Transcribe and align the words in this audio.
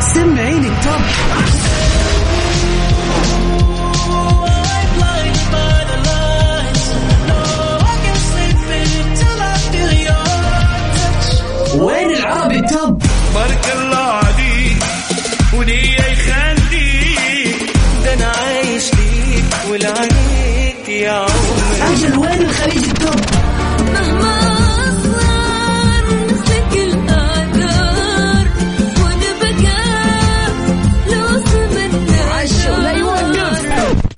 سمعين 0.00 0.64
التوب 0.64 1.00
وين 1.36 2.05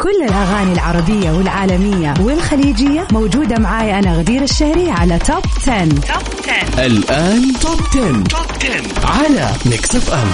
كل 0.09 0.23
الأغاني 0.23 0.73
العربية 0.73 1.31
والعالمية 1.31 2.13
والخليجية 2.19 3.07
موجودة 3.11 3.59
معاي 3.59 3.99
أنا 3.99 4.13
غدير 4.13 4.41
الشهري 4.41 4.91
على 4.91 5.19
Top 5.19 5.43
10. 5.67 5.89
Top 5.89 5.99
10 6.73 6.85
الآن 6.85 7.53
Top 7.61 7.79
10. 7.81 8.23
Top 8.23 8.39
10 8.61 9.07
على 9.07 9.51
Mix 9.65 9.95
FM 9.95 10.27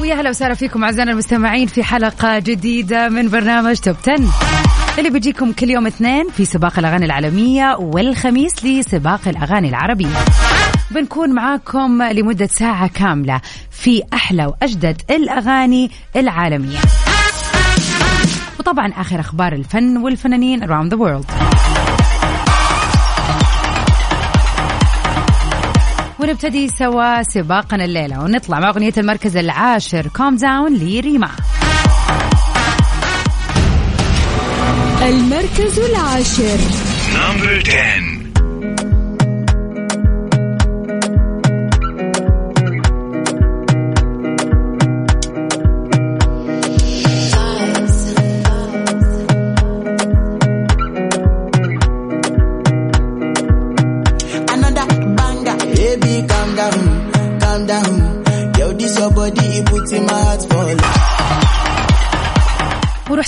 ويا 0.00 0.14
هلا 0.14 0.30
وسهلا 0.30 0.54
فيكم 0.54 0.84
أعزائنا 0.84 1.12
المستمعين 1.12 1.66
في 1.66 1.82
حلقة 1.82 2.38
جديدة 2.38 3.08
من 3.08 3.28
برنامج 3.28 3.76
Top 3.76 3.96
10 4.02 4.20
اللي 4.98 5.10
بيجيكم 5.10 5.52
كل 5.52 5.70
يوم 5.70 5.86
اثنين 5.86 6.28
في 6.28 6.44
سباق 6.44 6.78
الأغاني 6.78 7.04
العالمية 7.04 7.76
والخميس 7.78 8.64
لسباق 8.64 9.28
الأغاني 9.28 9.68
العربية. 9.68 10.16
بنكون 10.90 11.34
معاكم 11.34 12.02
لمدة 12.02 12.46
ساعة 12.46 12.88
كاملة 12.88 13.40
في 13.70 14.02
أحلى 14.14 14.46
وأجدد 14.46 15.02
الأغاني 15.10 15.90
العالمية. 16.16 16.78
وطبعا 18.58 18.92
آخر 18.96 19.20
أخبار 19.20 19.52
الفن 19.52 19.96
والفنانين 19.96 20.62
around 20.62 20.90
the 20.92 20.98
world. 20.98 21.32
ونبتدي 26.20 26.68
سوا 26.68 27.22
سباقنا 27.22 27.84
الليلة 27.84 28.20
ونطلع 28.20 28.60
مع 28.60 28.68
أغنية 28.68 28.92
المركز 28.98 29.36
العاشر 29.36 30.06
Calm 30.06 30.36
Down 30.36 30.74
لريما. 30.74 31.30
المركز 35.02 35.78
العاشر. 35.78 36.58
نمبر 37.14 37.62
10 37.66 37.97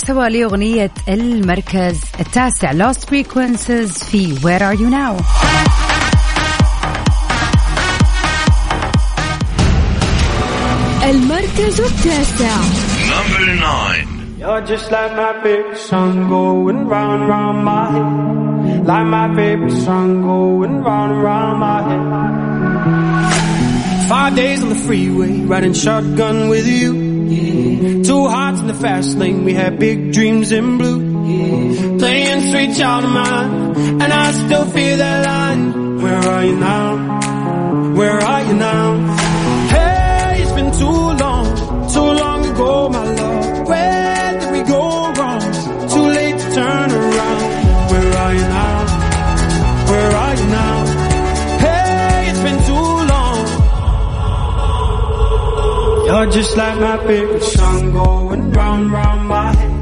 سوا 0.00 0.28
لأغنية 0.28 0.90
المركز 1.08 2.00
التاسع 2.20 2.72
Lost 2.72 3.00
Frequencies 3.00 4.04
في 4.04 4.34
Where 4.34 4.60
Are 4.60 4.78
You 4.78 4.90
Now 4.90 5.22
المركز 11.04 11.80
التاسع 11.80 12.56
نمبر 13.10 13.56
9 13.56 14.16
You're 14.38 14.66
just 14.66 14.90
like 14.92 15.12
my 15.16 15.32
favorite 15.42 15.78
song 15.78 16.28
going 16.28 16.86
round 16.88 17.26
round 17.28 17.64
my 17.64 17.84
head. 17.94 18.86
Like 18.86 19.06
my 19.06 19.26
favorite 19.34 19.78
song 19.86 20.22
going 20.22 20.74
round 20.84 21.22
round 21.26 21.58
my 21.66 21.78
head. 21.88 22.04
Five 24.08 24.36
days 24.36 24.62
on 24.62 24.68
the 24.68 24.80
freeway, 24.86 25.32
riding 25.52 25.72
shotgun 25.72 26.48
with 26.50 26.66
you. 26.68 27.09
Two 27.31 28.27
hearts 28.27 28.59
in 28.59 28.67
the 28.67 28.73
fast 28.73 29.17
lane, 29.17 29.45
we 29.45 29.53
had 29.53 29.79
big 29.79 30.11
dreams 30.11 30.51
in 30.51 30.77
blue. 30.77 31.97
Playing 31.97 32.41
sweet 32.51 32.75
child 32.77 33.05
of 33.05 33.11
mine, 33.11 34.01
and 34.01 34.13
I 34.13 34.31
still 34.31 34.65
feel 34.65 34.97
that 34.97 35.25
line. 35.25 36.01
Where 36.01 36.17
are 36.17 36.45
you 36.45 36.55
now? 36.57 37.93
Where 37.95 38.19
are 38.19 38.43
you 38.43 38.53
now? 38.53 39.30
You're 56.10 56.26
just 56.36 56.56
like 56.56 56.78
my 56.86 56.96
favorite 57.06 57.42
song 57.42 57.92
going 57.92 58.50
round 58.52 58.92
round 58.92 59.22
my 59.28 59.52
head. 59.58 59.76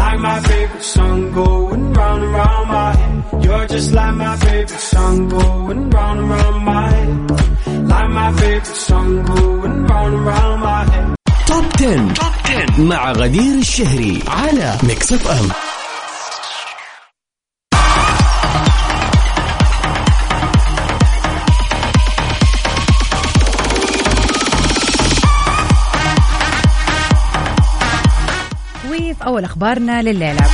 Like 0.00 0.18
my 0.28 0.40
favorite 0.40 0.82
song 0.82 1.32
going 1.32 1.92
round 1.92 2.22
and 2.24 2.32
round 2.34 2.68
my 2.68 2.90
head. 2.98 3.44
You're 3.44 3.66
just 3.74 3.92
like 3.92 4.14
my 4.14 4.36
favorite 4.36 4.80
song 4.92 5.28
going 5.28 5.90
round 5.90 6.20
and 6.20 6.30
round 6.30 6.64
my 6.64 6.90
head. 6.90 7.10
Like 7.92 8.10
my 8.20 8.32
favorite 8.40 8.76
song 8.88 9.10
going 9.24 9.76
round 9.90 10.14
and 10.14 10.26
round 10.26 10.60
my 10.68 10.84
head. 10.92 11.14
توب 11.46 11.64
10. 11.78 12.14
توب 12.14 12.32
10 12.44 12.80
مع 12.84 13.12
غدير 13.12 13.54
الشهري 13.58 14.22
على 14.28 14.78
ميكس 14.82 15.12
اف 15.12 15.26
ام 15.30 15.48
وفي 28.89 29.15
أول 29.25 29.43
أخبارنا 29.43 30.01
لليلة. 30.01 30.45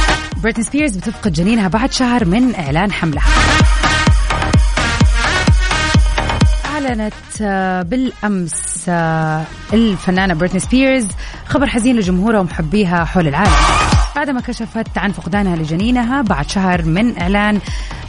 بريتني 0.43 0.63
سبيرز 0.63 0.97
بتفقد 0.97 1.33
جنينها 1.33 1.67
بعد 1.67 1.91
شهر 1.91 2.25
من 2.25 2.55
إعلان 2.55 2.91
حملها 2.91 3.23
أعلنت 6.65 7.13
آه، 7.41 7.81
بالأمس 7.81 8.85
آه، 8.89 9.43
الفنانة 9.73 10.33
بريتني 10.33 10.59
سبيرز 10.59 11.07
خبر 11.45 11.67
حزين 11.67 11.95
لجمهورها 11.95 12.39
ومحبيها 12.39 13.05
حول 13.05 13.27
العالم. 13.27 13.51
بعدما 14.15 14.41
كشفت 14.41 14.97
عن 14.97 15.11
فقدانها 15.11 15.55
لجنينها 15.55 16.21
بعد 16.21 16.49
شهر 16.49 16.85
من 16.85 17.19
إعلان 17.19 17.59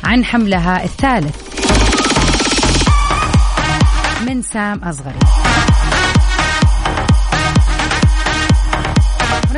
عن 0.05 0.25
حملها 0.25 0.85
الثالث. 0.85 1.37
من 4.27 4.43
سام 4.43 4.85
أصغري 4.85 5.42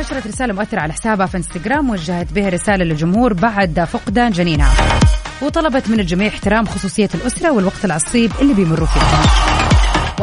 ونشرت 0.05 0.27
رسالة 0.27 0.53
مؤثرة 0.53 0.79
على 0.79 0.93
حسابها 0.93 1.25
في 1.25 1.37
إنستغرام 1.37 1.89
وجهت 1.89 2.33
بها 2.33 2.49
رسالة 2.49 2.85
للجمهور 2.85 3.33
بعد 3.33 3.83
فقدان 3.83 4.31
جنينها 4.31 4.73
وطلبت 5.41 5.89
من 5.89 5.99
الجميع 5.99 6.27
احترام 6.27 6.65
خصوصية 6.65 7.09
الأسرة 7.15 7.51
والوقت 7.51 7.85
العصيب 7.85 8.31
اللي 8.41 8.53
بيمروا 8.53 8.87
فيه. 8.87 9.01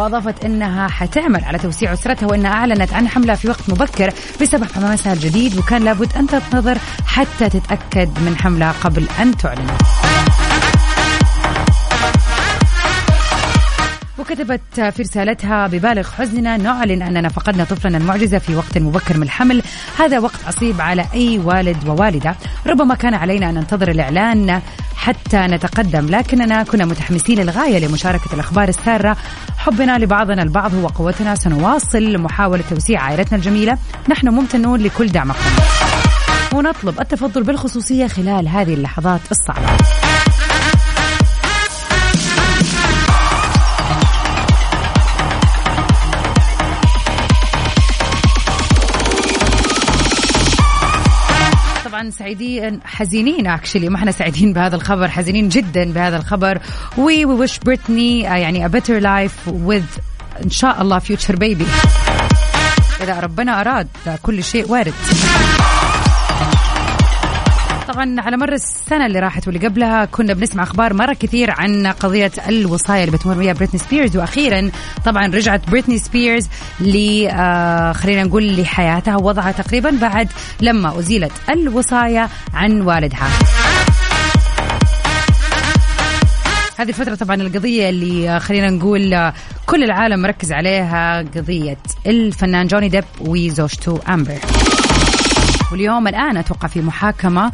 وأضافت 0.00 0.44
أنها 0.44 0.88
حتعمل 0.88 1.44
على 1.44 1.58
توسيع 1.58 1.92
أسرتها 1.92 2.26
وأنها 2.26 2.52
أعلنت 2.52 2.92
عن 2.92 3.08
حملها 3.08 3.34
في 3.34 3.48
وقت 3.48 3.70
مبكر 3.70 4.12
بسبب 4.40 4.72
حماسها 4.74 5.12
الجديد 5.12 5.58
وكان 5.58 5.84
لابد 5.84 6.12
أن 6.16 6.26
تنتظر 6.26 6.78
حتى 7.06 7.48
تتأكد 7.48 8.08
من 8.18 8.36
حملها 8.36 8.74
قبل 8.82 9.06
أن 9.20 9.36
تعلن. 9.36 9.66
وكتبت 14.32 14.80
في 14.80 15.02
رسالتها 15.02 15.66
ببالغ 15.66 16.10
حزننا 16.10 16.56
نعلن 16.56 17.02
أننا 17.02 17.28
فقدنا 17.28 17.64
طفلنا 17.64 17.98
المعجزة 17.98 18.38
في 18.38 18.56
وقت 18.56 18.78
مبكر 18.78 19.16
من 19.16 19.22
الحمل. 19.22 19.62
هذا 19.98 20.18
وقت 20.18 20.44
عصيب 20.46 20.80
على 20.80 21.06
أي 21.14 21.38
والد 21.38 21.88
ووالدة. 21.88 22.36
ربما 22.66 22.94
كان 22.94 23.14
علينا 23.14 23.50
أن 23.50 23.54
ننتظر 23.54 23.90
الإعلان 23.90 24.60
حتى 24.96 25.36
نتقدم 25.36 26.06
لكننا 26.06 26.62
كنا 26.62 26.84
متحمسين 26.84 27.38
للغاية 27.38 27.86
لمشاركة 27.86 28.34
الأخبار 28.34 28.68
السارة. 28.68 29.16
حبنا 29.58 29.98
لبعضنا 29.98 30.42
البعض 30.42 30.74
هو 30.74 30.86
قوتنا 30.86 31.34
سنواصل 31.34 32.18
محاولة 32.18 32.64
توسيع 32.70 33.00
عائلتنا 33.00 33.38
الجميلة. 33.38 33.78
نحن 34.08 34.28
ممتنون 34.28 34.80
لكل 34.80 35.08
دعمكم. 35.08 35.50
ونطلب 36.54 37.00
التفضل 37.00 37.42
بالخصوصية 37.42 38.06
خلال 38.06 38.48
هذه 38.48 38.74
اللحظات 38.74 39.20
الصعبة. 39.30 40.01
سعيدين 52.10 52.80
حزينين 52.84 53.46
actually 53.46 53.88
ما 53.88 53.96
إحنا 53.96 54.10
سعيدين 54.10 54.52
بهذا 54.52 54.76
الخبر 54.76 55.08
حزينين 55.08 55.48
جدا 55.48 55.92
بهذا 55.92 56.16
الخبر. 56.16 56.58
we 56.98 57.24
wish 57.24 57.58
بريتني 57.58 58.20
يعني 58.20 58.68
a 58.68 58.70
better 58.70 59.02
life 59.02 59.52
with 59.68 60.00
إن 60.44 60.50
شاء 60.50 60.82
الله 60.82 60.98
future 60.98 61.36
baby. 61.36 61.66
إذا 63.02 63.20
ربنا 63.20 63.60
أراد 63.60 63.88
كل 64.22 64.44
شيء 64.44 64.68
وارد. 64.68 64.94
طبعا 67.92 68.20
على 68.20 68.36
مر 68.36 68.52
السنة 68.52 69.06
اللي 69.06 69.20
راحت 69.20 69.48
واللي 69.48 69.66
قبلها 69.66 70.04
كنا 70.04 70.32
بنسمع 70.34 70.62
أخبار 70.62 70.94
مرة 70.94 71.12
كثير 71.12 71.50
عن 71.50 71.86
قضية 71.86 72.30
الوصاية 72.48 73.04
اللي 73.04 73.16
بتمر 73.16 73.34
فيها 73.34 73.52
بريتني 73.52 73.80
سبيرز. 73.80 74.16
وأخيرا 74.16 74.70
طبعا 75.04 75.26
رجعت 75.26 75.70
بريتني 75.70 75.98
سبيرز 75.98 76.48
ل 76.80 77.26
آه 77.30 77.92
خلينا 77.92 78.24
نقول 78.24 78.56
لحياتها 78.60 79.16
ووضعها 79.16 79.52
تقريبا 79.52 79.90
بعد 79.90 80.28
لما 80.60 80.98
أزيلت 80.98 81.32
الوصاية 81.50 82.28
عن 82.54 82.80
والدها. 82.80 83.28
هذه 86.78 86.88
الفترة 86.88 87.14
طبعا 87.14 87.36
القضية 87.36 87.88
اللي 87.88 88.30
آه، 88.30 88.38
خلينا 88.38 88.70
نقول 88.70 89.14
آه، 89.14 89.32
كل 89.66 89.84
العالم 89.84 90.22
مركز 90.22 90.52
عليها 90.52 91.18
قضية 91.18 91.78
الفنان 92.06 92.66
جوني 92.66 92.88
ديب 92.88 93.04
وزوجته 93.20 94.00
أمبر. 94.08 94.38
واليوم 95.72 96.08
الآن 96.08 96.36
أتوقع 96.36 96.68
في 96.68 96.80
محاكمة 96.80 97.52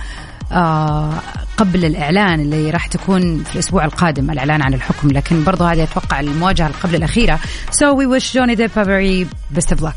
آه 0.53 1.13
قبل 1.57 1.85
الإعلان 1.85 2.41
اللي 2.41 2.71
راح 2.71 2.87
تكون 2.87 3.45
في 3.45 3.55
الأسبوع 3.55 3.85
القادم 3.85 4.31
الإعلان 4.31 4.63
عن 4.63 4.75
الحكم. 4.75 5.11
لكن 5.11 5.45
برضو 5.45 5.65
هذه 5.65 5.83
أتوقع 5.83 6.21
المواجهة 6.21 6.71
قبل 6.83 6.95
الأخيرة. 6.95 7.39
So 7.71 7.95
we 7.95 8.07
wish 8.07 8.33
Johnny 8.33 8.57
Depp 8.57 8.77
a 8.77 8.85
very 8.85 9.27
best 9.55 9.73
of 9.73 9.83
luck. 9.83 9.97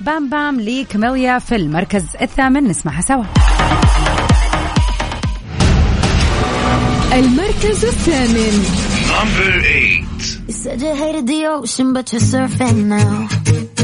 بام 0.00 0.30
بام 0.30 0.60
لكاميليا 0.60 1.38
في 1.38 1.56
المركز 1.56 2.04
الثامن. 2.22 2.64
نسمعها 2.64 3.00
سوا. 3.00 3.24
المركز 7.12 7.84
الثامن. 7.84 8.64
Number 9.08 9.62
8. 9.62 10.04
You 10.48 10.52
said 10.52 10.80
you 10.80 10.94
hated 10.94 11.26
the 11.26 11.46
ocean, 11.46 11.92
but 11.92 12.12
you're 12.12 12.20
surfing 12.20 12.78
now. 12.88 13.83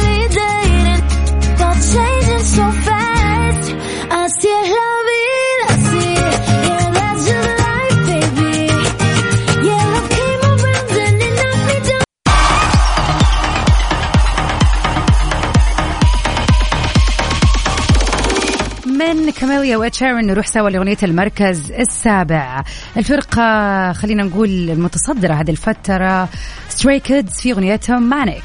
من 19.01 19.31
كاميلا 19.31 19.77
وإد 19.77 19.91
شيرن 19.91 20.25
نروح 20.27 20.47
سوا 20.47 20.69
لأغنية 20.69 20.97
المركز 21.03 21.71
السابع. 21.71 22.63
الفرقة 22.97 23.93
خلينا 23.93 24.23
نقول 24.23 24.49
المتصدرة 24.49 25.33
هذه 25.33 25.51
الفترة 25.51 26.29
Stray 26.69 26.99
Kids 26.99 27.41
في 27.41 27.51
أغنيتهم 27.51 28.09
Maniac 28.09 28.43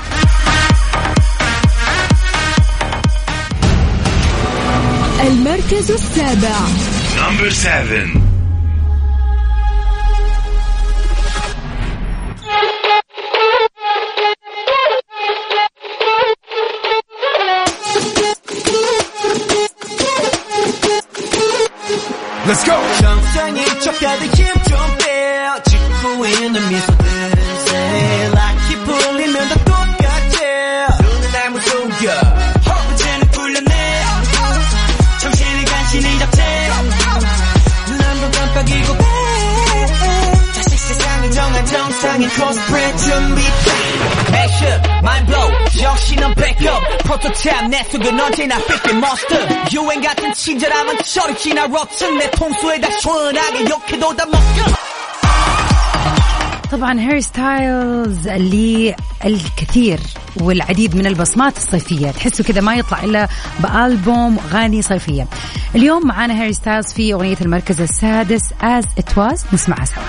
المركز 5.26 5.91
السابع. 5.91 6.56
Number 7.17 7.49
7. 7.49 8.25
Let's 22.47 22.63
go. 22.65 22.73
정상이 23.01 23.65
척가득 23.81 24.33
힘좀 24.35 24.97
빼요 24.97 25.57
짓고 25.63 26.25
있는 26.25 26.69
미소들은 26.69 27.31
say 27.68 28.25
like 28.31 28.75
풀리면 28.85 29.50
다 29.50 29.56
똑같아 29.63 30.97
눈은 31.01 31.31
날 31.31 31.50
무속여 31.51 32.12
허브제는 32.65 33.27
굴려내 33.31 34.01
정신을 35.19 35.65
간신히 35.65 36.19
잡채 36.19 36.69
눈한번 37.89 38.31
깜빡이고 38.31 38.97
빼 38.97 39.03
다시 40.56 40.77
세상을 40.77 41.31
정한 41.31 41.65
정상인 41.68 42.29
코스프레 42.29 42.95
준비 42.97 43.41
액션 44.33 44.81
mind 45.03 45.25
blow 45.27 45.51
정신은 45.79 46.33
backup 46.35 46.94
프로토타입 47.06 47.69
내 47.69 47.83
속은 47.83 48.19
언제나 48.19 48.57
삐삐 48.57 48.89
monster 48.95 49.47
유행 49.73 50.01
같은 50.01 50.33
친절함은 50.33 50.97
저리 51.03 51.35
지나 51.38 51.63
rotten 51.63 52.18
내 52.18 52.29
통수에다 52.31 52.89
시원하게 53.00 53.69
욕해도 53.69 54.15
다 54.15 54.25
먹혀 54.25 54.65
طبعا 56.71 57.00
هير 57.00 57.19
ستايلز 57.19 58.27
للكثير 58.29 60.00
والعديد 60.41 60.95
من 60.95 61.06
البصمات 61.07 61.57
الصيفية 61.57 62.12
تحسوا 62.12 62.45
كذا 62.45 62.62
ما 62.62 62.75
يطلع 62.75 63.03
إلا 63.03 63.27
بألبوم 63.59 64.38
أغاني 64.51 64.81
صيفية 64.81 65.27
اليوم 65.75 66.07
معانا 66.07 66.41
هير 66.44 66.51
ستايلز 66.51 66.94
في 66.94 67.13
أغنية 67.13 67.38
المركز 67.41 67.81
السادس 67.81 68.41
As 68.62 68.85
It 69.00 69.13
Was 69.18 69.53
نسمعها 69.53 69.85
سوا 69.85 70.03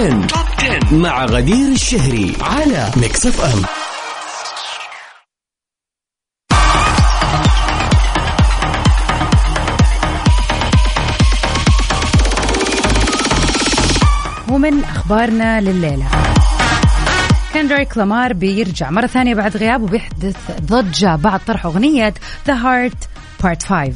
Hand. 0.00 0.32
10 0.58 0.94
مع 0.94 1.24
غدير 1.24 1.68
الشهري 1.68 2.36
على 2.40 2.90
Mix 2.96 3.26
FM 3.26 3.79
ومن 14.60 14.84
أخبارنا 14.84 15.60
لليلة. 15.60 16.06
كندريك 17.54 17.98
لامار 17.98 18.32
بيرجع 18.32 18.90
مرة 18.90 19.06
ثانية 19.06 19.34
بعد 19.34 19.56
غياب 19.56 19.82
وبيحدث 19.82 20.36
ضجة 20.60 21.16
بعد 21.16 21.40
طرح 21.46 21.66
أغنية 21.66 22.14
The 22.48 22.52
Heart 22.52 22.96
Part 23.42 23.66
5 23.66 23.92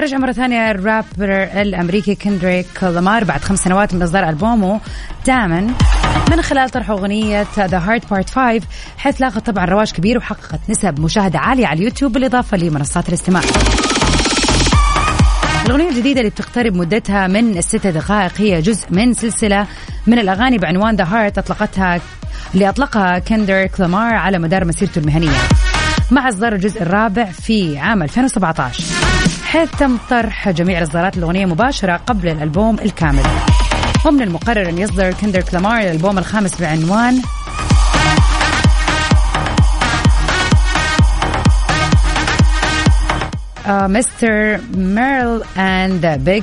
رجع 0.00 0.18
مرة 0.18 0.32
ثانية 0.32 0.70
الرابر 0.70 1.42
الأمريكي 1.42 2.14
كندريك 2.14 2.82
لامار 2.82 3.24
بعد 3.24 3.40
خمس 3.44 3.58
سنوات 3.58 3.94
من 3.94 4.02
إصدار 4.02 4.28
ألبومه 4.28 4.80
DAMN 5.26 5.70
من 6.30 6.42
خلال 6.42 6.70
طرح 6.70 6.90
أغنية 6.90 7.44
The 7.44 7.80
Heart 7.86 8.02
Part 8.10 8.30
5 8.30 8.60
حيث 8.98 9.20
لاقت 9.20 9.46
طبعا 9.46 9.64
رواج 9.64 9.92
كبير 9.92 10.18
وحققت 10.18 10.60
نسب 10.68 11.00
مشاهدة 11.00 11.38
عالية 11.38 11.66
على 11.66 11.78
اليوتيوب 11.78 12.12
بالإضافة 12.12 12.56
لمنصات 12.56 13.08
الاستماع. 13.08 13.42
الأغنية 15.66 15.88
الجديدة 15.88 16.20
اللي 16.20 16.30
بتقترب 16.30 16.74
مدتها 16.74 17.26
من 17.26 17.58
الست 17.58 17.86
دقائق 17.86 18.32
هي 18.36 18.60
جزء 18.60 18.86
من 18.90 19.12
سلسلة 19.12 19.66
من 20.06 20.18
الأغاني 20.18 20.58
بعنوان 20.58 20.96
The 20.96 21.04
Heart 21.04 21.38
أطلقتها 21.38 22.00
اللي 22.54 22.68
أطلقها 22.68 23.18
كندريك 23.18 23.80
لامار 23.80 24.14
على 24.14 24.38
مدار 24.38 24.64
مسيرته 24.64 24.98
المهنية. 24.98 25.38
مع 26.10 26.28
إصدار 26.28 26.52
الجزء 26.52 26.82
الرابع 26.82 27.24
في 27.24 27.78
عام 27.78 28.02
2017 28.02 28.84
حيث 29.44 29.70
تم 29.78 29.96
طرح 30.10 30.50
جميع 30.50 30.82
إصدارات 30.82 31.16
الأغنية 31.16 31.46
مباشرة 31.46 31.96
قبل 31.96 32.28
الألبوم 32.28 32.78
الكامل. 32.78 33.24
ومن 34.06 34.22
المقرر 34.22 34.68
أن 34.68 34.78
يصدر 34.78 35.12
كندريك 35.12 35.54
لامار 35.54 35.80
الألبوم 35.80 36.18
الخامس 36.18 36.60
بعنوان 36.60 37.22
Mr. 43.68 44.60
Morale 44.76 45.42
and 45.56 46.06
the 46.06 46.16
Big 46.16 46.42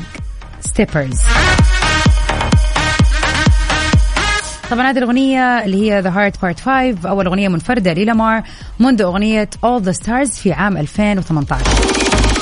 Steppers 0.62 1.20
طبعا 4.72 4.90
هذه 4.90 4.98
الأغنية 4.98 5.66
اللي 5.66 5.92
هي 5.92 6.04
The 6.04 6.06
Heart 6.16 6.40
Part 6.42 6.62
5 6.62 7.10
أول 7.10 7.26
أغنية 7.26 7.48
منفردة 7.48 7.94
للامار 7.94 8.44
منذ 8.80 9.02
أغنية 9.02 9.50
All 9.66 9.84
the 9.84 9.94
Stars 10.04 10.30
في 10.42 10.54
عام 10.54 10.78
2018 10.78 12.01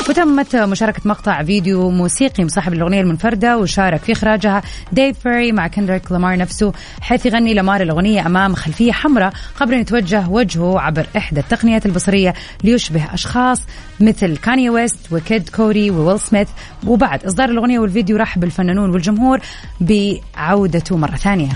وتمت 0.09 0.55
مشاركة 0.55 1.01
مقطع 1.05 1.43
فيديو 1.43 1.89
موسيقي 1.89 2.43
مصاحب 2.43 2.73
الأغنية 2.73 3.01
المنفردة 3.01 3.57
وشارك 3.57 4.03
في 4.03 4.11
إخراجها 4.11 4.61
ديف 4.91 5.19
فري 5.19 5.51
مع 5.51 5.67
كندريك 5.67 6.11
لامار 6.11 6.37
نفسه 6.37 6.73
حيث 7.01 7.25
يغني 7.25 7.53
لامار 7.53 7.81
الأغنية 7.81 8.25
أمام 8.25 8.55
خلفية 8.55 8.91
حمراء 8.91 9.33
قبل 9.59 9.73
أن 9.73 9.79
يتوجه 9.79 10.27
وجهه 10.29 10.79
عبر 10.79 11.07
إحدى 11.17 11.39
التقنيات 11.39 11.85
البصرية 11.85 12.33
ليشبه 12.63 13.13
أشخاص 13.13 13.61
مثل 13.99 14.37
كاني 14.37 14.69
ويست 14.69 15.13
وكيد 15.13 15.49
كوري 15.49 15.91
وويل 15.91 16.19
سميث 16.19 16.47
وبعد 16.87 17.25
إصدار 17.25 17.49
الأغنية 17.49 17.79
والفيديو 17.79 18.17
رحب 18.17 18.43
الفنانون 18.43 18.89
والجمهور 18.89 19.39
بعودته 19.81 20.97
مرة 20.97 21.15
ثانية. 21.15 21.51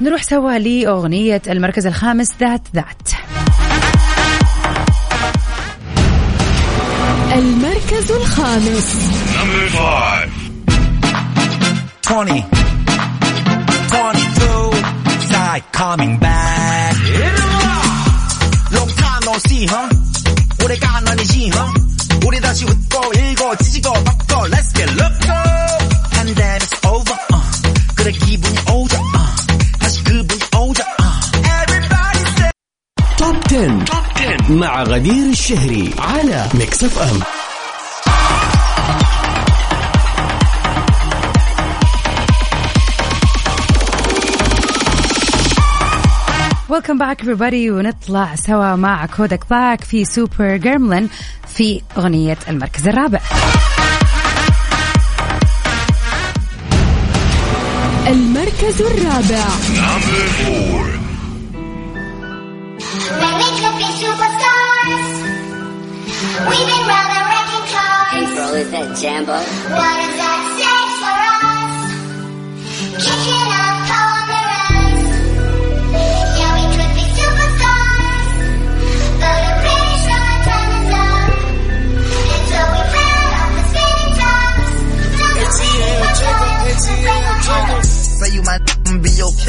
نروح 0.00 0.22
سوا 0.22 0.58
لأغنية 0.58 1.42
المركز 1.48 1.86
الخامس 1.86 2.34
ذات 2.40 2.62
ذات. 2.74 3.17
المركز 7.97 8.11
الخامس 8.11 8.95
Number 9.35 9.67
five. 9.69 10.29
20, 12.01 12.43
22, 13.89 14.71
side 15.29 15.63
coming 15.71 16.19
back. 16.19 16.95
Long 18.71 18.89
time 19.01 19.23
no 19.25 19.33
see, 19.47 19.65
huh? 19.65 19.89
오래간 20.63 21.07
아니지, 21.07 21.49
huh? 21.49 21.73
우리 22.27 22.39
다시 22.41 22.65
웃고 22.65 23.13
일고 23.13 23.55
지지고 23.55 23.93
덮고 24.03 24.47
let's 24.53 24.71
get 24.75 24.89
loco. 24.93 25.33
Pandemic's 26.13 26.85
over, 26.85 27.17
uh. 27.33 27.41
그래 27.95 28.11
기분이 28.11 28.57
오자, 28.71 28.99
uh. 28.99 29.79
다시 29.79 30.03
그분이 30.03 30.41
오자, 30.59 30.83
uh. 30.99 31.13
Everybody 31.57 32.21
say. 32.37 32.51
توب 33.17 33.35
10. 33.47 33.85
توب 33.85 34.05
10 34.15 34.51
مع 34.51 34.83
غدير 34.83 35.29
الشهري 35.29 35.95
على 35.99 36.49
ميكس 36.53 36.83
اف 36.83 36.99
ام 36.99 37.36
Welcome 46.68 46.98
back 46.98 47.22
everybody 47.22 47.70
ونطلع 47.70 48.34
سوا 48.34 48.76
مع 48.76 49.06
كودك 49.06 49.40
بلاك 49.50 49.84
في 49.84 50.04
Super 50.04 50.56
Gremlin 50.56 51.08
في 51.46 51.80
أغنية 51.96 52.38
المركز 52.48 52.88
الرابع 52.88 53.20
المركز 58.06 58.82
الرابع. 58.82 59.44
Bro, 68.38 68.54
is 68.54 68.70
that 68.70 68.88
Jambo? 69.00 69.32
What 69.78 69.94
does 70.00 70.14
that 70.22 70.40
say 70.58 70.80
for 71.00 71.18
us? 71.52 71.74
Kicking 73.04 73.48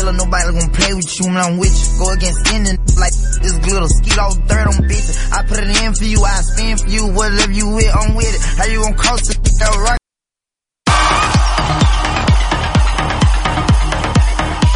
killer, 0.10 0.18
nobody 0.18 0.52
gonna 0.52 0.74
play 0.74 0.94
with 0.94 1.20
you 1.20 1.26
when 1.28 1.38
I'm 1.38 1.58
with 1.58 1.76
you. 1.80 2.00
Go 2.00 2.12
against 2.12 2.54
any 2.54 2.72
like 2.98 3.16
this 3.44 3.58
glitter, 3.64 3.88
skeet 3.88 4.18
all 4.20 4.36
dirt 4.50 4.68
on 4.68 4.78
bitches. 4.90 5.18
I 5.32 5.44
put 5.44 5.60
it 5.60 5.84
in 5.84 5.94
for 5.94 6.04
you, 6.04 6.24
I 6.24 6.42
spin 6.42 6.78
for 6.78 6.88
you, 6.88 7.04
whatever 7.14 7.52
you 7.52 7.68
with, 7.76 7.92
I'm 7.96 8.16
with 8.16 8.34
it. 8.36 8.42
How 8.58 8.66
you 8.66 8.82
gonna 8.82 8.96
cross 8.96 9.30
it, 9.30 9.44
that 9.60 9.76
right? 9.86 10.00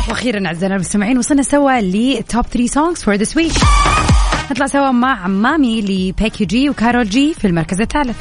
وأخيرا 0.10 0.48
اعزائنا 0.48 0.76
المستمعين 0.76 1.18
وصلنا 1.18 1.44
سوا 1.44 1.82
ل 1.82 1.98
top 1.98 2.46
3 2.46 2.68
songs 2.68 3.04
for 3.04 3.16
this 3.16 3.38
week 3.38 3.54
نطلع 4.52 4.68
سوا 4.68 4.92
مع 4.92 5.28
Mami 5.28 5.82
لبيكي 5.82 6.46
جي 6.46 6.70
وكارول 6.70 7.10
جي 7.10 7.34
في 7.34 7.48
المركز 7.48 7.82
الثالث 7.82 8.18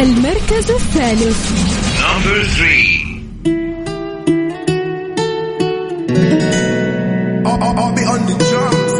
المركز 0.00 0.70
الثالث 0.70 1.89
Number 2.12 2.42
three. 2.56 2.88
I'll 7.46 7.94
be 7.98 8.04
on 8.12 8.20
the 8.28 8.36
drums. 8.48 8.92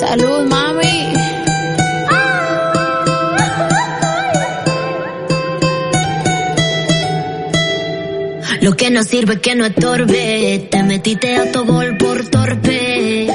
Salud, 0.00 0.42
mami. 0.52 0.96
Lo 8.60 8.76
que 8.76 8.90
no 8.90 9.02
sirve 9.02 9.40
que 9.40 9.54
no 9.56 9.64
estorbe. 9.66 10.68
Te 10.70 10.82
metiste 10.84 11.36
a 11.36 11.50
tu 11.50 11.64
gol 11.64 11.96
por 11.98 12.24
torpe. 12.30 13.26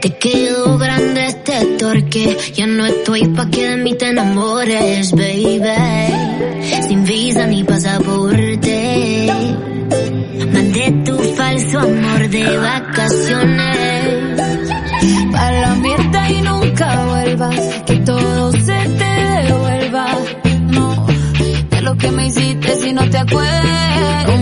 Te 0.00 0.10
quedó 0.22 0.78
grande 0.78 1.26
este 1.26 1.76
torque. 1.78 2.38
Ya 2.54 2.66
no 2.66 2.86
estoy 2.86 3.28
pa' 3.28 3.50
que 3.50 3.68
de 3.68 3.76
mí 3.76 3.94
te 3.98 4.08
enamores, 4.08 5.12
baby. 5.12 6.31
Sin 6.88 7.04
visa 7.04 7.46
ni 7.46 7.64
pasaporte. 7.64 9.32
Mandé 10.52 10.92
tu 11.04 11.18
falso 11.36 11.78
amor 11.80 12.28
de 12.28 12.56
vacaciones. 12.58 14.06
Pa' 15.32 15.52
la 15.52 15.74
mierda 15.76 16.30
y 16.30 16.40
nunca 16.42 17.04
vuelvas. 17.06 17.60
Que 17.86 17.96
todo 17.96 18.52
se 18.52 18.80
te 19.00 19.12
devuelva. 19.46 20.06
No, 20.70 21.06
de 21.70 21.82
lo 21.82 21.96
que 21.96 22.10
me 22.10 22.26
hiciste 22.26 22.74
si 22.76 22.92
no 22.92 23.08
te 23.10 23.18
acuerdas. 23.18 24.41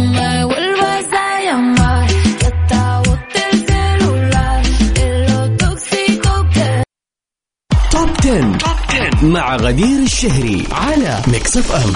غدير 9.61 10.03
الشهري 10.03 10.65
على 10.73 11.23
ميكس 11.29 11.57
اف 11.57 11.73
ام 11.73 11.93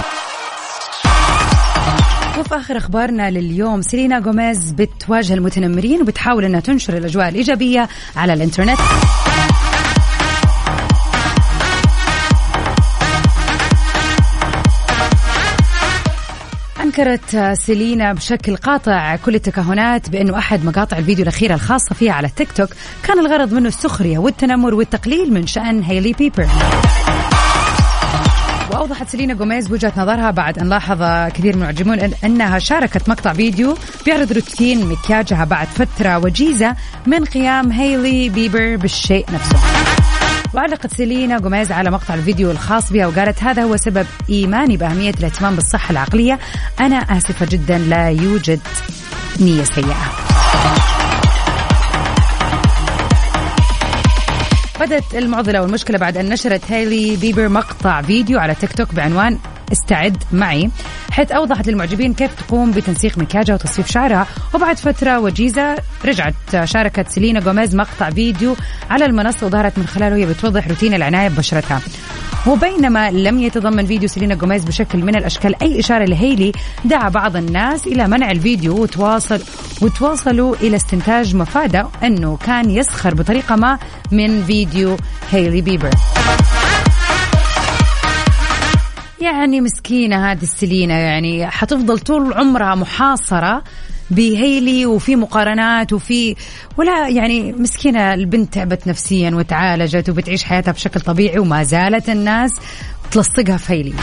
وفي 2.39 2.55
آخر 2.55 2.77
أخبارنا 2.77 3.31
لليوم 3.31 3.81
سيلينا 3.81 4.19
جوميز 4.19 4.71
بتواجه 4.71 5.33
المتنمرين 5.33 6.01
وبتحاول 6.01 6.45
إنها 6.45 6.59
تنشر 6.59 6.97
الأجواء 6.97 7.29
الإيجابية 7.29 7.89
على 8.15 8.33
الإنترنت. 8.33 8.79
أنكرت 16.83 17.53
سيلينا 17.53 18.13
بشكل 18.13 18.55
قاطع 18.57 19.15
كل 19.15 19.35
التكهنات 19.35 20.09
بأنه 20.09 20.37
أحد 20.37 20.65
مقاطع 20.65 20.97
الفيديو 20.97 21.23
الأخيرة 21.23 21.53
الخاصة 21.53 21.95
فيها 21.95 22.13
على 22.13 22.27
التيك 22.27 22.51
توك 22.51 22.69
كان 23.03 23.19
الغرض 23.19 23.53
منه 23.53 23.67
السخرية 23.67 24.17
والتنمر 24.17 24.73
والتقليل 24.73 25.33
من 25.33 25.47
شأن 25.47 25.83
هيلي 25.83 26.13
بيبر 26.13 26.47
وأوضحت 28.71 29.09
سيلينا 29.09 29.33
جوميز 29.33 29.71
وجهة 29.71 29.93
نظرها 29.97 30.31
بعد 30.31 30.59
أن 30.59 30.69
لاحظ 30.69 31.03
كثير 31.33 31.55
من 31.55 31.61
المعجبون 31.61 31.99
أن- 31.99 32.13
أنها 32.23 32.59
شاركت 32.59 33.09
مقطع 33.09 33.33
فيديو 33.33 33.77
بيعرض 34.05 34.31
روتين 34.31 34.85
مكياجها 34.89 35.43
بعد 35.45 35.67
فترة 35.67 36.17
وجيزة 36.17 36.75
من 37.07 37.25
قيام 37.25 37.71
هيلي 37.71 38.29
بيبر 38.29 38.75
بالشيء 38.75 39.25
نفسه. 39.33 39.57
وعلقت 40.53 40.93
سيلينا 40.95 41.39
جوميز 41.39 41.71
على 41.71 41.91
مقطع 41.91 42.13
الفيديو 42.13 42.51
الخاص 42.51 42.91
بها 42.91 43.07
وقالت 43.07 43.43
هذا 43.43 43.63
هو 43.63 43.77
سبب 43.77 44.05
إيماني 44.29 44.77
بأهمية 44.77 45.13
الاهتمام 45.19 45.55
بالصحة 45.55 45.91
العقلية. 45.91 46.39
أنا 46.79 46.95
آسفة 46.97 47.45
جدا 47.49 47.77
لا 47.77 48.09
يوجد 48.09 48.59
نية 49.39 49.63
سيئة. 49.63 50.11
بدت 54.79 55.15
المعضلة 55.15 55.61
والمشكلة 55.61 55.97
بعد 55.97 56.17
أن 56.17 56.29
نشرت 56.29 56.71
هايلي 56.71 57.15
بيبر 57.15 57.49
مقطع 57.49 58.01
فيديو 58.01 58.39
على 58.39 58.55
تيك 58.55 58.73
توك 58.73 58.95
بعنوان 58.95 59.37
استعد 59.71 60.23
معي 60.31 60.69
حيث 61.11 61.31
أوضحت 61.31 61.67
للمعجبين 61.67 62.13
كيف 62.13 62.31
تقوم 62.35 62.71
بتنسيق 62.71 63.17
مكياجها 63.17 63.53
وتصفيف 63.53 63.91
شعرها. 63.91 64.27
وبعد 64.53 64.77
فترة 64.77 65.19
وجيزة 65.19 65.75
رجعت 66.05 66.33
شاركت 66.63 67.09
سيلينا 67.09 67.39
جوميز 67.39 67.75
مقطع 67.75 68.09
فيديو 68.09 68.55
على 68.89 69.05
المنصة 69.05 69.45
وظهرت 69.47 69.77
من 69.79 69.87
خلاله 69.87 70.15
هي 70.15 70.25
بتوضح 70.25 70.67
روتين 70.67 70.93
العناية 70.93 71.27
ببشرتها. 71.27 71.81
وبينما 72.47 73.11
لم 73.11 73.39
يتضمن 73.39 73.85
فيديو 73.85 74.09
سيلينا 74.09 74.35
جوميز 74.35 74.63
بشكل 74.63 74.99
من 74.99 75.15
الأشكال 75.15 75.61
أي 75.61 75.79
إشارة 75.79 76.05
لهيلي 76.05 76.51
دعا 76.85 77.09
بعض 77.09 77.35
الناس 77.35 77.87
إلى 77.87 78.07
منع 78.07 78.31
الفيديو 78.31 78.81
وتواصل 78.81 79.41
وتواصلوا 79.85 80.55
إلى 80.55 80.75
استنتاج 80.75 81.35
مفاده 81.35 81.87
أنه 82.03 82.37
كان 82.37 82.69
يسخر 82.69 83.13
بطريقة 83.13 83.55
ما 83.55 83.79
من 84.11 84.43
فيديو 84.43 84.97
هيلي 85.31 85.61
بيبر. 85.61 85.89
يعني 89.21 89.61
مسكينة 89.61 90.31
هذه 90.31 90.43
السيلينا 90.43 90.93
يعني 90.93 91.47
حتفضل 91.47 91.99
طول 91.99 92.33
عمرها 92.33 92.75
محاصرة 92.75 93.63
بهيلي 94.11 94.85
وفي 94.85 95.15
مقارنات 95.15 95.93
وفي 95.93 96.35
ولا 96.77 97.07
يعني 97.09 97.53
مسكينة 97.53 98.13
البنت 98.13 98.53
تعبت 98.53 98.87
نفسيا 98.87 99.31
وتعالجت 99.31 100.09
وبتعيش 100.09 100.43
حياتها 100.43 100.71
بشكل 100.71 100.99
طبيعي 100.99 101.39
وما 101.39 101.63
زالت 101.63 102.09
الناس 102.09 102.51
تلصقها 103.11 103.57
في 103.57 103.73
هيلي 103.73 103.93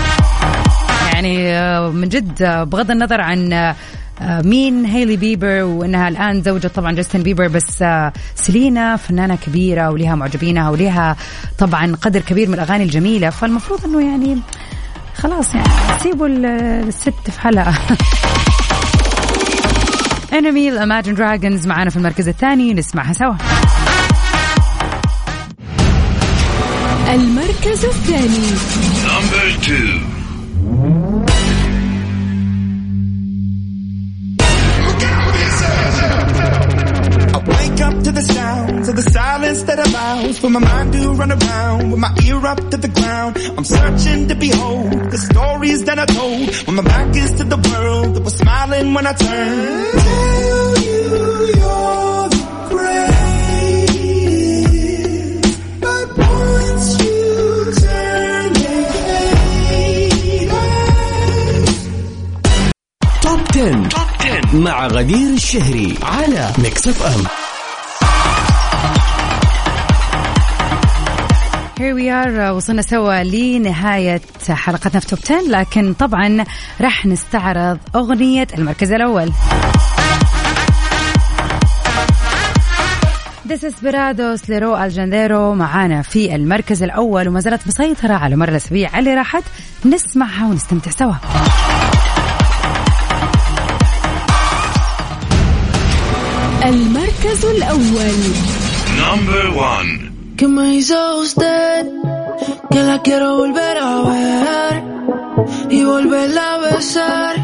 يعني 1.13 1.53
آه، 1.53 1.91
من 1.91 2.09
جد 2.09 2.43
آه، 2.43 2.65
بغض 2.65 2.91
النظر 2.91 3.21
عن 3.21 3.53
آه، 3.53 3.77
مين؟ 4.21 4.85
هيلي 4.85 5.17
بيبر 5.17 5.63
وإنها 5.63 6.09
الآن 6.09 6.43
زوجة 6.43 6.69
طبعا 6.69 6.93
جاستن 6.93 7.23
بيبر 7.23 7.49
بس 7.49 7.83
آه، 7.83 8.13
سيلينا 8.35 8.97
فنانة 8.97 9.37
كبيرة 9.47 9.91
ولها 9.91 10.15
معجبينها 10.15 10.71
ولها 10.71 11.17
طبعا 11.59 11.97
قدر 12.03 12.21
كبير 12.21 12.49
من 12.49 12.55
الأغاني 12.55 12.85
الجميلة. 12.85 13.31
فالمفروض 13.31 13.85
إنه 13.85 14.01
يعني 14.11 14.39
خلاص 15.17 15.55
يعني 15.55 15.69
سيبوا 16.03 16.27
ال- 16.27 16.47
الست 16.89 17.31
في 17.31 17.41
حالها. 17.41 17.75
انمي 20.33 20.69
الاماجن 20.69 21.15
دراجونز 21.15 21.67
معانا 21.67 21.91
في 21.91 21.97
المركز 21.97 22.29
الثاني. 22.29 22.75
نسمعها 22.75 23.13
سوا. 23.13 23.35
المركز 27.15 27.85
الثاني. 27.85 28.47
sounds 38.82 38.88
of 38.90 38.96
the 38.96 39.08
silence 39.20 39.62
that 39.70 39.80
allows 39.88 40.36
for 40.40 40.50
my 40.50 40.60
mind 40.60 40.94
to 40.94 41.02
run 41.22 41.32
around 41.32 41.92
with 41.92 42.00
my 42.06 42.12
ear 42.26 42.40
up 42.54 42.60
to 42.72 42.78
the 42.86 42.92
ground. 43.00 43.32
I'm 43.58 43.68
searching 43.76 44.22
to 44.30 44.36
behold 44.36 44.92
the 45.14 45.20
stories 45.30 45.80
that 45.88 45.98
I 46.00 46.06
told 46.20 46.46
when 46.66 46.76
my 46.80 46.86
back 46.94 47.16
is 47.24 47.32
to 47.40 47.44
the 47.54 47.60
world 47.70 48.16
that 48.16 48.24
was 48.28 48.36
smiling 48.44 48.88
when 48.96 49.06
I 49.12 49.14
turned. 49.14 49.92
Tell 50.08 50.70
you 50.88 51.02
you're 51.62 52.26
the 52.36 52.44
greatest, 53.78 54.28
but 55.84 56.08
once 56.18 56.88
you 57.04 57.20
turn 57.84 58.48
they 58.64 58.82
hate 59.78 60.52
us. 60.64 61.76
توب 63.22 63.42
10. 63.52 63.90
توب 63.90 64.10
10 64.20 64.56
مع 64.66 64.88
غدير 64.88 65.30
الشهري 65.34 65.96
على 66.04 66.54
ميكس 66.58 66.88
اف 66.88 67.04
ام 67.04 67.41
Here 71.83 71.95
we 71.95 72.13
are 72.13 72.53
وصلنا 72.53 72.83
سوا 72.83 73.25
لنهاية 73.25 74.21
حلقتنا 74.51 75.01
في 75.01 75.07
top 75.07 75.19
10 75.25 75.41
لكن 75.49 75.93
طبعا 75.93 76.45
راح 76.81 77.07
نستعرض 77.07 77.79
أغنية 77.97 78.47
المركز 78.59 78.93
الأول. 78.93 79.33
Desesperados 83.45 84.51
لراو 84.51 84.77
أليخاندرو 84.77 85.55
معانا 85.55 86.03
في 86.03 86.35
المركز 86.35 86.83
الأول 86.83 87.29
وما 87.29 87.41
زالت 87.41 87.67
مسيطرة 87.67 88.15
على 88.15 88.37
مر 88.37 88.49
الأسابيع 88.49 88.99
اللي 88.99 89.15
راحت. 89.15 89.45
نسمعها 89.87 90.47
ونستمتع 90.47 90.91
سوا. 90.91 91.15
المركز 96.65 97.45
الأول. 97.45 98.15
نمبر 98.99 99.51
1 99.57 100.12
que 100.43 100.49
me 100.49 100.75
hizo 100.75 101.19
usted, 101.19 101.87
que 102.69 102.83
la 102.83 103.01
quiero 103.03 103.37
volver 103.37 103.79
a 103.79 104.03
ver 104.03 104.83
y 105.71 105.85
volverla 105.85 106.55
a 106.55 106.59
besar. 106.59 107.37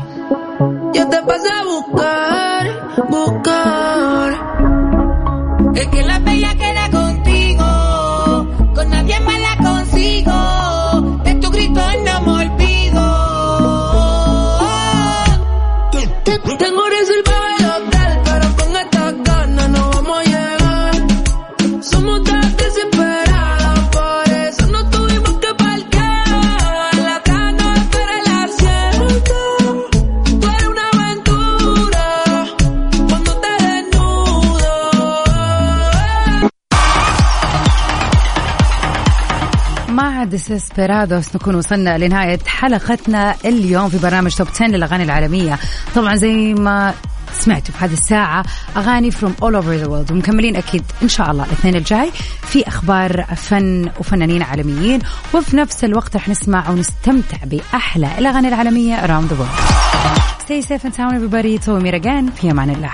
Yo 0.95 1.09
te 1.09 1.23
pasé 1.23 1.49
a 1.49 1.64
buscar, 1.64 3.07
buscar. 3.09 4.31
Es 5.76 5.87
que 5.87 6.02
la 6.02 6.19
bella 6.19 6.56
que 6.56 6.73
مع 40.19 40.25
ديسبيرادوس 40.25 41.37
نكون 41.37 41.54
وصلنا 41.54 41.99
لنهاية 41.99 42.39
حلقتنا 42.47 43.35
اليوم 43.45 43.89
في 43.89 43.99
برنامج 43.99 44.35
توب 44.35 44.49
10 44.49 44.67
للأغاني 44.67 45.04
العالمية. 45.04 45.59
طبعا 45.95 46.17
زي 46.17 46.54
ما 46.54 46.95
سمعتوا 47.33 47.75
في 47.75 47.85
هذه 47.85 47.93
الساعة 47.93 48.45
أغاني 48.76 49.13
from 49.13 49.33
all 49.43 49.54
over 49.54 49.85
the 49.85 49.89
world 49.89 50.11
ومكملين 50.11 50.57
أكيد 50.57 50.85
إن 51.02 51.09
شاء 51.09 51.31
الله 51.31 51.45
الاثنين 51.45 51.76
الجاي 51.76 52.11
في 52.43 52.69
أخبار 52.69 53.25
فن 53.37 53.91
وفنانين 54.00 54.43
عالميين. 54.43 55.00
وفي 55.35 55.57
نفس 55.57 55.85
الوقت 55.85 56.17
رح 56.17 56.28
نسمع 56.28 56.71
ونستمتع 56.71 57.39
بأحلى 57.45 58.19
الأغاني 58.19 58.49
العالمية 58.49 58.97
around 59.07 59.28
the 59.31 59.35
world. 59.35 59.59
Stay 60.43 60.61
safe 60.61 60.85
and 60.85 60.95
sound 60.95 61.15
everybody. 61.15 61.59
To 61.59 61.81
meet 61.81 61.95
again. 61.95 62.31
في 62.41 62.50
أمان 62.50 62.71
الله 62.71 62.91